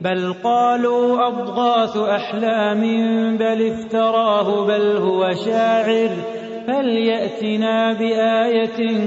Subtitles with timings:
[0.00, 2.80] بل قالوا أضغاث أحلام
[3.36, 6.10] بل افتراه بل هو شاعر
[6.66, 8.98] فليأتنا بآية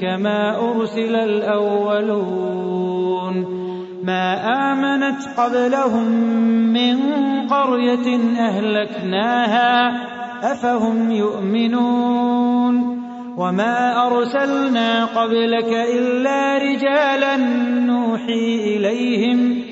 [0.00, 2.62] كما أرسل الأولون
[4.04, 4.34] ما
[4.72, 6.08] آمنت قبلهم
[6.72, 6.96] من
[7.48, 9.90] قرية أهلكناها
[10.52, 13.02] أفهم يؤمنون
[13.36, 17.36] وما أرسلنا قبلك إلا رجالا
[17.86, 19.71] نوحي إليهم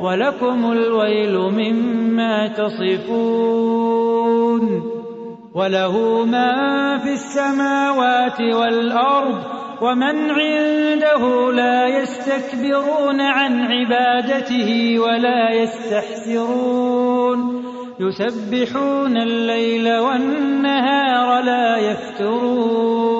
[0.00, 3.88] ولكم الويل مما تصفون
[5.54, 9.38] وله ما في السماوات والأرض
[9.82, 16.98] ومن عنده لا يستكبرون عن عبادته ولا يستحسرون
[18.00, 23.17] يسبحون الليل والنهار لا يفترون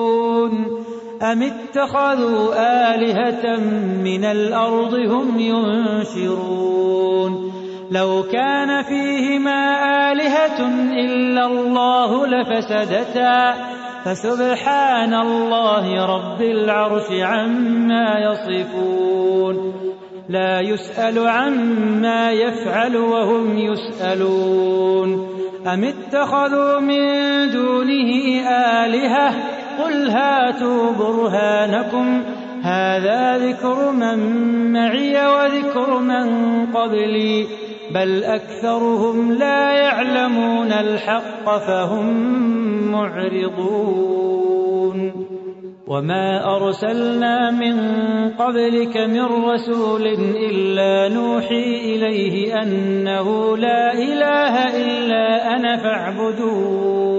[1.21, 2.53] أم اتخذوا
[2.95, 3.59] آلهة
[4.03, 7.51] من الأرض هم ينشرون؟
[7.91, 9.61] لو كان فيهما
[10.11, 13.53] آلهة إلا الله لفسدتا.
[14.05, 19.73] فسبحان الله رب العرش عما يصفون.
[20.29, 25.27] لا يسأل عما يفعل وهم يسألون.
[25.73, 27.05] أم اتخذوا من
[27.51, 28.41] دونه
[28.83, 32.23] آلهة قل هاتوا برهانكم
[32.63, 34.19] هذا ذكر من
[34.73, 36.25] معي وذكر من
[36.65, 37.47] قبلي
[37.95, 42.13] بل أكثرهم لا يعلمون الحق فهم
[42.91, 44.49] معرضون.
[45.87, 47.75] وما أرسلنا من
[48.29, 50.07] قبلك من رسول
[50.49, 57.18] إلا نوحي إليه أنه لا إله إلا أنا فاعبدون.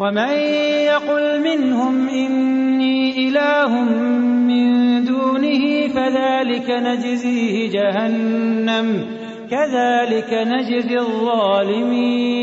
[0.00, 0.32] ومن
[0.88, 3.68] يقل منهم إني إله
[4.48, 9.06] من دونه فذلك نجزيه جهنم
[9.50, 12.40] كذلك نجزي الظالمين.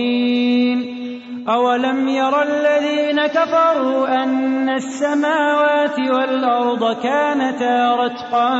[1.49, 8.51] أولم ير الذين كفروا أن السماوات والأرض كانتا رتقا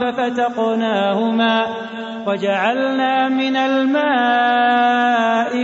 [0.00, 1.66] ففتقناهما
[2.26, 4.84] وجعلنا من الماء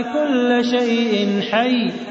[0.01, 2.10] كل شيء حي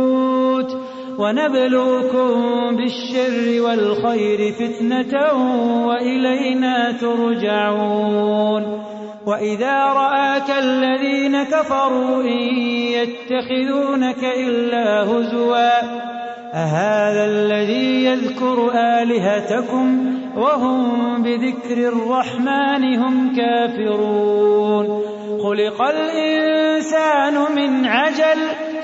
[1.21, 2.31] ونبلوكم
[2.75, 5.33] بالشر والخير فتنة
[5.87, 8.83] وإلينا ترجعون
[9.25, 12.57] وإذا رآك الذين كفروا إن
[12.97, 15.81] يتخذونك إلا هزوا
[16.53, 25.01] أهذا الذي يذكر آلهتكم وهم بذكر الرحمن هم كافرون
[25.43, 28.70] خلق الإنسان من عجل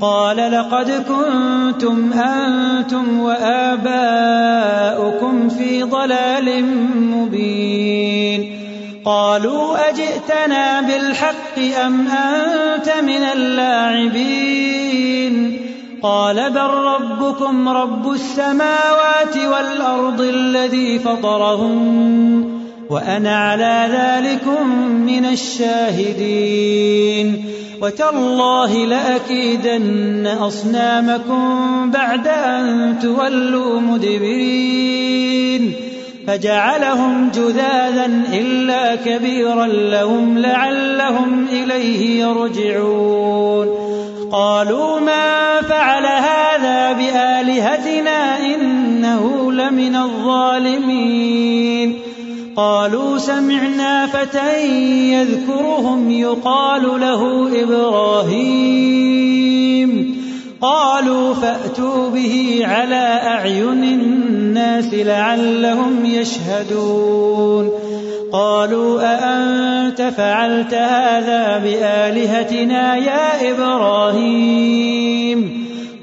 [0.00, 3.88] قال لقد كنتم أنتم وآباؤكم
[5.48, 6.64] في ضلال
[7.00, 8.58] مبين.
[9.04, 14.78] قالوا أجئتنا بالحق أم أنت من اللاعبين؟
[16.02, 22.47] قال بل ربكم رب السماوات والأرض الذي فطرهن
[22.90, 24.68] وأنا على ذلكم
[25.06, 27.44] من الشاهدين.
[27.82, 35.72] وتالله لأكيدن أصنامكم بعد أن تولوا مدبرين.
[36.26, 43.68] فجعلهم جذاذا إلا كبيرا لهم لعلهم إليه يرجعون.
[44.32, 51.98] قالوا ما فعل هذا بآلهتنا إنه لمن الظالمين.
[52.58, 54.66] قالوا سمعنا فتى
[55.12, 59.08] يذكرهم يقال له إبراهيم.
[60.60, 67.70] قالوا فأتوا به على أعين الناس لعلهم يشهدون.
[68.32, 75.67] قالوا أأنت فعلت هذا بآلهتنا يا إبراهيم؟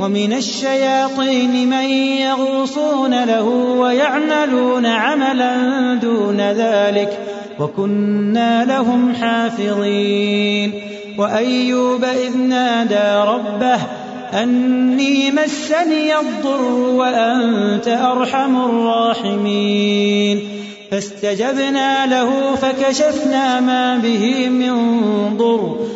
[0.00, 1.88] ومن الشياطين من
[2.20, 3.44] يغوصون له
[3.78, 7.18] ويعملون عملا دون ذلك
[7.60, 10.72] وكنا لهم حافظين.
[11.18, 13.80] وأيوب إذ نادى ربه
[14.42, 20.40] أني مسني الضر وأنت أرحم الراحمين.
[20.90, 24.76] فاستجبنا له فكشفنا ما به من
[25.36, 25.95] ضر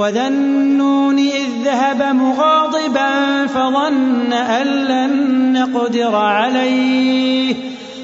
[0.00, 5.12] وذا النون إذ ذهب مغاضبا فظن أن لن
[5.52, 7.54] نقدر عليه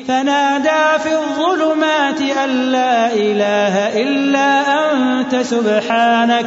[0.08, 4.60] فنادى في الظلمات أن لا إله إلا
[4.92, 6.46] أنت سبحانك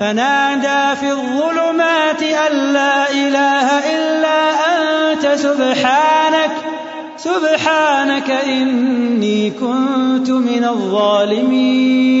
[0.00, 6.50] فنادى في الظلمات أن لا إله إلا أنت سبحانك
[7.16, 12.20] سبحانك إني كنت من الظالمين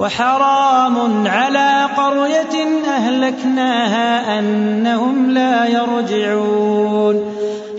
[0.00, 7.34] وحرام على قرية أهلكناها أنهم لا يرجعون.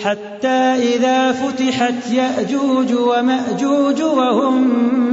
[0.06, 4.64] حتى إذا فتحت يأجوج ومأجوج وهم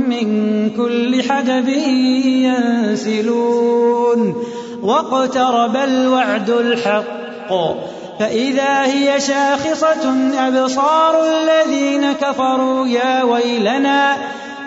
[0.08, 1.68] من كل حدب
[2.98, 4.44] ينسلون.
[4.82, 7.52] واقترب الوعد الحق.
[8.20, 14.16] فإذا هي شاخصة أبصار الذين كفروا يا ويلنا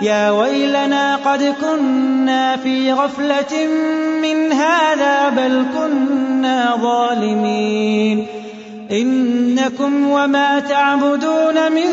[0.01, 3.67] يا ويلنا قد كنا في غفلة
[4.21, 8.27] من هذا بل كنا ظالمين.
[8.91, 11.89] إنكم وما تعبدون من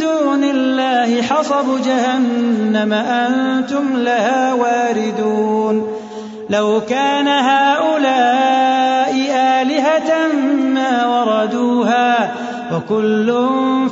[0.00, 5.96] دون الله حصب جهنم أنتم لها واردون.
[6.50, 9.14] لو كان هؤلاء
[9.62, 10.28] آلهة
[10.74, 12.34] ما وردوها
[12.74, 13.34] وكل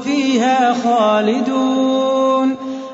[0.04, 2.17] فيها خالدون.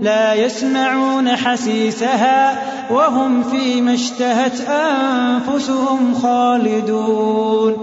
[0.00, 7.76] لا يسمعون حسيسها وهم فيما اشتهت أنفسهم خالدون.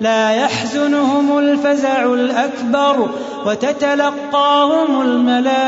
[0.00, 3.08] لا يحزنهم الفزع الأكبر
[3.46, 5.64] وتتلقاهم الملائكة.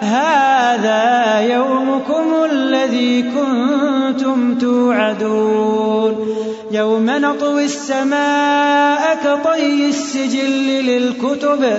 [0.00, 6.26] هذا يومكم الذي كنتم توعدون.
[6.70, 11.78] يوم نطوي السماء كطي السجل للكتب.